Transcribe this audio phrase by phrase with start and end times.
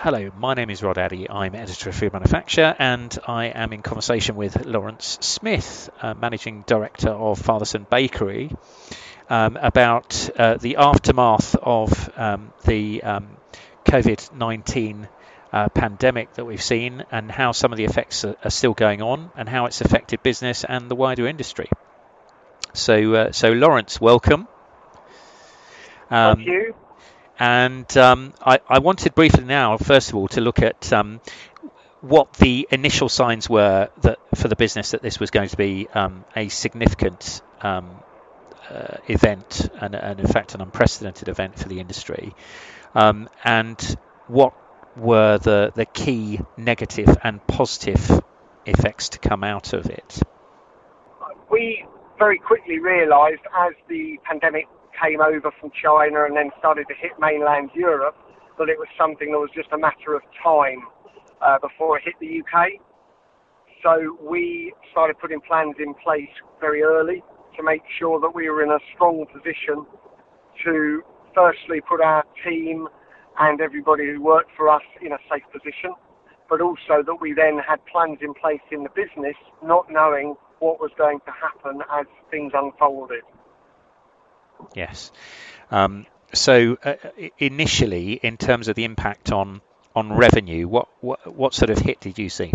[0.00, 1.28] Hello, my name is Rod Addy.
[1.28, 6.62] I'm editor of Food Manufacture, and I am in conversation with Laurence Smith, uh, managing
[6.68, 8.52] director of Fatherson Bakery,
[9.28, 13.26] um, about uh, the aftermath of um, the um,
[13.86, 15.08] COVID 19
[15.52, 19.02] uh, pandemic that we've seen, and how some of the effects are, are, still going
[19.02, 21.68] on, and how it's affected business and the wider industry.
[22.72, 24.46] So, uh, so Laurence, welcome.
[26.36, 26.74] Thank you.
[27.38, 31.20] And um, I, I, wanted briefly now, first of all, to look at um,
[32.00, 35.88] what the initial signs were that for the business that this was going to be
[35.94, 37.90] um, a significant um,
[38.70, 42.34] uh, event and, and, in fact, an unprecedented event for the industry,
[42.94, 43.96] um, and
[44.26, 44.54] what
[44.96, 48.20] were the the key negative and positive
[48.66, 50.20] effects to come out of it.
[51.50, 51.86] We
[52.18, 54.66] very quickly realised as the pandemic
[55.02, 58.16] came over from China and then started to hit mainland Europe,
[58.58, 60.82] that it was something that was just a matter of time
[61.40, 62.80] uh, before it hit the UK.
[63.82, 67.22] So we started putting plans in place very early
[67.56, 69.86] to make sure that we were in a strong position
[70.64, 71.02] to
[71.34, 72.88] firstly put our team
[73.38, 75.94] and everybody who worked for us in a safe position,
[76.50, 80.80] but also that we then had plans in place in the business, not knowing what
[80.80, 83.22] was going to happen as things unfolded.
[84.74, 85.10] Yes.
[85.70, 86.94] Um, so uh,
[87.38, 89.60] initially, in terms of the impact on
[89.96, 92.52] on revenue, what, what what sort of hit did you see?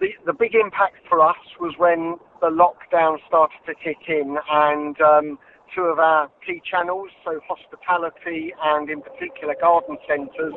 [0.00, 5.00] The the big impact for us was when the lockdown started to kick in, and
[5.00, 5.38] um,
[5.74, 10.54] two of our key channels, so hospitality and in particular garden centres,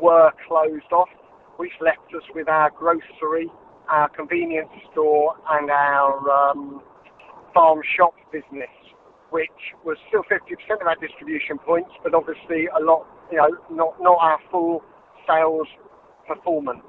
[0.00, 1.08] were closed off,
[1.56, 3.50] which left us with our grocery,
[3.88, 6.82] our convenience store, and our um,
[7.54, 8.68] farm shop business
[9.30, 13.94] which was still 50% of our distribution points, but obviously a lot, you know, not,
[14.00, 14.82] not our full
[15.26, 15.66] sales
[16.26, 16.86] performance.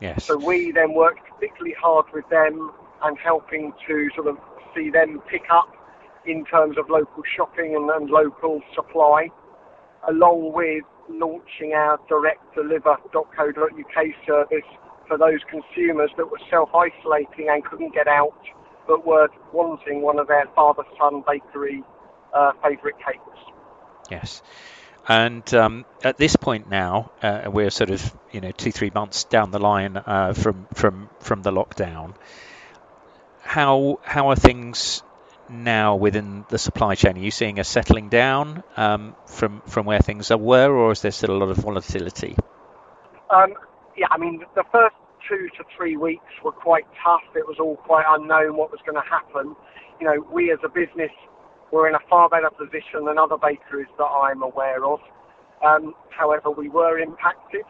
[0.00, 0.24] Yes.
[0.24, 4.36] So we then worked particularly hard with them and helping to sort of
[4.74, 5.72] see them pick up
[6.26, 9.28] in terms of local shopping and, and local supply,
[10.08, 14.68] along with launching our direct deliver.co.uk service
[15.06, 18.32] for those consumers that were self isolating and couldn't get out
[18.86, 21.82] but were wanting one of their Fatherson bakery
[22.32, 23.38] uh, favourite cakes.
[24.10, 24.42] Yes.
[25.06, 29.24] And um, at this point now, uh, we're sort of you know two three months
[29.24, 32.14] down the line uh, from from from the lockdown.
[33.42, 35.02] How how are things
[35.50, 37.16] now within the supply chain?
[37.16, 41.10] Are you seeing a settling down um, from from where things were, or is there
[41.10, 42.34] still a lot of volatility?
[43.28, 43.54] Um,
[43.98, 44.96] yeah, I mean the first
[45.28, 47.24] two to three weeks were quite tough.
[47.34, 49.54] It was all quite unknown what was going to happen.
[50.00, 51.12] You know, we as a business
[51.72, 55.00] were in a far better position than other bakeries that I'm aware of.
[55.64, 57.62] Um, however, we were impacted.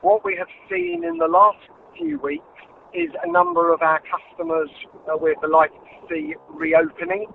[0.00, 1.58] What we have seen in the last
[1.96, 2.44] few weeks
[2.94, 4.70] is a number of our customers
[5.06, 7.26] uh, we're delighted to see reopening.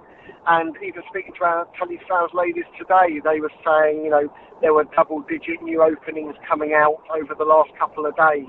[0.47, 4.85] And even speaking to our telesales ladies today, they were saying, you know, there were
[4.95, 8.45] double digit new openings coming out over the last couple of days.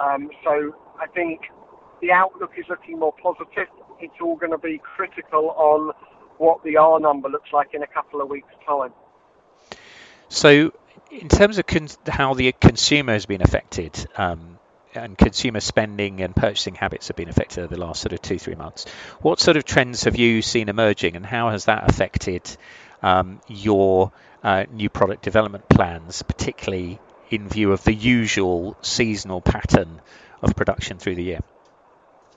[0.00, 1.42] Um, so I think
[2.00, 3.68] the outlook is looking more positive.
[4.00, 5.92] It's all going to be critical on
[6.38, 8.92] what the R number looks like in a couple of weeks' time.
[10.28, 10.72] So,
[11.10, 14.58] in terms of con- how the consumer has been affected, um,
[14.94, 18.38] and consumer spending and purchasing habits have been affected over the last sort of two,
[18.38, 18.86] three months,
[19.20, 22.42] what sort of trends have you seen emerging, and how has that affected
[23.02, 24.12] um, your
[24.42, 26.98] uh, new product development plans, particularly
[27.30, 30.00] in view of the usual seasonal pattern
[30.42, 31.40] of production through the year?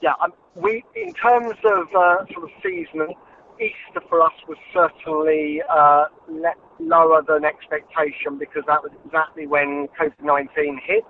[0.02, 3.16] Yeah, um, we in terms of uh, sort of seasonal,
[3.60, 9.88] Easter for us was certainly uh, le- lower than expectation because that was exactly when
[10.00, 11.06] COVID-19 hit.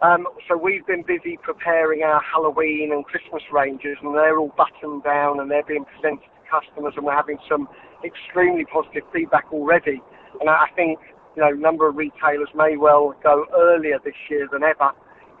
[0.00, 5.02] Um, so we've been busy preparing our Halloween and Christmas ranges, and they're all buttoned
[5.02, 7.68] down and they're being presented to customers, and we're having some
[8.04, 10.00] extremely positive feedback already.
[10.40, 10.98] And I think
[11.38, 14.90] you know, a number of retailers may well go earlier this year than ever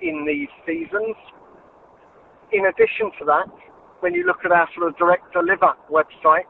[0.00, 1.16] in these seasons.
[2.52, 3.50] In addition to that,
[3.98, 6.46] when you look at our sort of direct deliver website,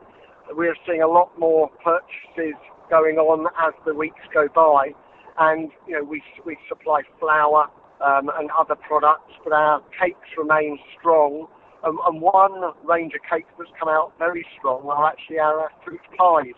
[0.51, 2.61] we're seeing a lot more purchases
[2.91, 4.91] going on as the weeks go by.
[5.39, 7.69] And, you know, we, we supply flour
[8.05, 11.47] um, and other products, but our cakes remain strong.
[11.85, 12.53] Um, and one
[12.85, 16.53] range of cakes that's come out very strong are actually our fruit pies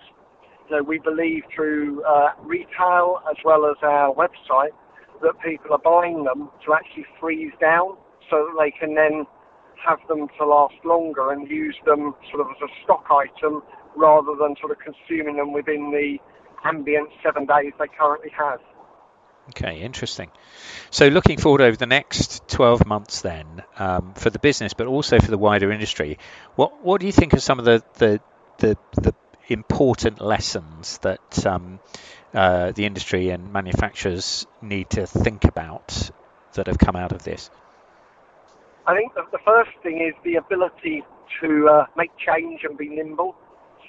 [0.70, 4.72] know, we believe through uh, retail as well as our website
[5.22, 7.96] that people are buying them to actually freeze down
[8.30, 9.26] so that they can then
[9.84, 13.62] have them to last longer and use them sort of as a stock item
[13.96, 16.18] rather than sort of consuming them within the
[16.64, 18.60] ambient seven days they currently have.
[19.48, 20.30] Okay, interesting.
[20.90, 25.18] So, looking forward over the next 12 months, then, um, for the business, but also
[25.18, 26.18] for the wider industry,
[26.54, 28.20] what what do you think are some of the the
[28.58, 29.14] the, the
[29.50, 31.80] important lessons that um,
[32.32, 36.10] uh, the industry and manufacturers need to think about
[36.54, 37.50] that have come out of this?
[38.86, 41.02] I think the, first thing is the ability
[41.40, 43.36] to uh, make change and be nimble.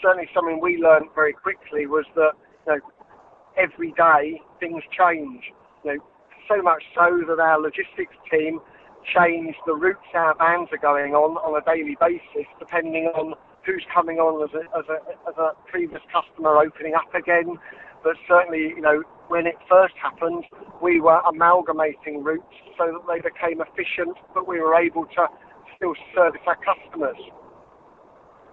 [0.01, 2.31] Certainly, something we learned very quickly was that
[2.67, 2.79] you know,
[3.57, 5.53] every day things change.
[5.83, 6.03] You know,
[6.49, 8.59] so much so that our logistics team
[9.15, 13.33] change the routes our vans are going on on a daily basis, depending on
[13.65, 17.57] who's coming on as a, as a, as a previous customer opening up again.
[18.03, 20.43] But certainly, you know, when it first happened,
[20.81, 25.27] we were amalgamating routes so that they became efficient, but we were able to
[25.75, 27.17] still service our customers.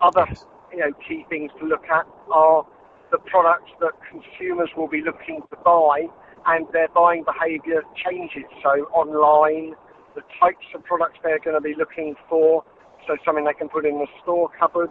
[0.01, 0.27] Other,
[0.73, 2.67] you know, key things to look at are
[3.11, 6.07] the products that consumers will be looking to buy
[6.47, 8.45] and their buying behaviour changes.
[8.63, 9.75] So online,
[10.15, 12.65] the types of products they're going to be looking for,
[13.09, 14.91] so something they can put in the store cupboard.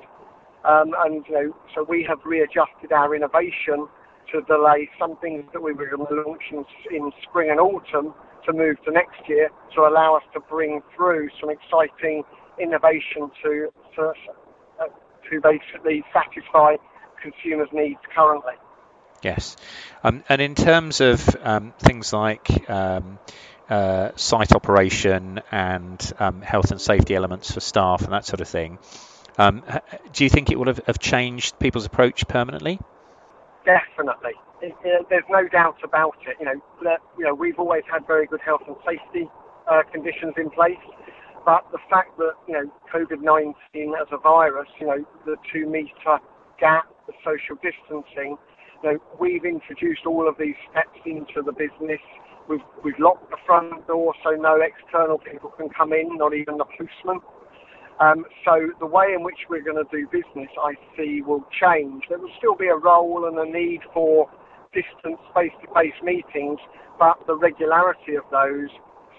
[0.66, 3.88] Um, and you know, so we have readjusted our innovation
[4.34, 8.14] to delay some things that we were going to launch in, in spring and autumn
[8.46, 12.24] to move to next year to allow us to bring through some exciting
[12.60, 14.14] innovation to to,
[14.82, 14.86] uh,
[15.30, 16.76] to basically satisfy
[17.22, 18.54] consumers' needs currently.
[19.24, 19.56] Yes,
[20.04, 23.20] um, and in terms of um, things like um,
[23.70, 28.48] uh, site operation and um, health and safety elements for staff and that sort of
[28.48, 28.80] thing,
[29.38, 29.64] um,
[30.14, 32.80] do you think it will have, have, changed people's approach permanently?
[33.66, 34.34] Definitely.
[34.62, 36.38] It, it, there's no doubt about it.
[36.40, 39.30] You know, that, you know, we've always had very good health and safety
[39.70, 40.80] uh, conditions in place,
[41.46, 43.54] but the fact that you know COVID-19
[44.02, 46.20] as a virus, you know, the two-meter
[46.60, 48.38] gap, the social distancing,
[48.84, 52.02] you know, we've introduced all of these steps into the business.
[52.50, 56.58] We've, we've locked the front door so no external people can come in, not even
[56.58, 57.20] the postman.
[58.00, 62.04] Um, so the way in which we're going to do business, I see, will change.
[62.10, 64.30] There will still be a role and a need for
[64.74, 66.60] distant face-to-face meetings,
[67.00, 68.70] but the regularity of those,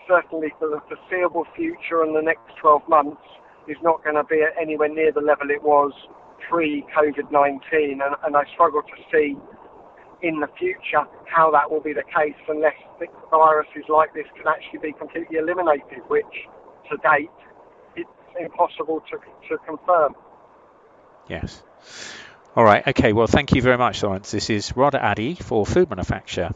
[0.07, 3.23] certainly for the foreseeable future and the next 12 months,
[3.67, 5.93] is not going to be anywhere near the level it was
[6.49, 9.37] pre-COVID-19, and, and I struggle to see
[10.23, 12.75] in the future how that will be the case unless
[13.31, 16.25] viruses like this can actually be completely eliminated, which
[16.91, 17.31] to date
[17.97, 18.09] it's
[18.41, 19.19] impossible to,
[19.49, 20.15] to confirm.
[21.29, 21.63] Yes.
[22.57, 22.87] All right.
[22.89, 23.13] Okay.
[23.13, 24.31] Well, thank you very much, Laurence.
[24.31, 26.51] This is Rod Addy for Food Manufacture.